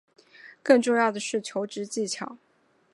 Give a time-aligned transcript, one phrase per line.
[0.63, 2.35] 更重要的是求职技巧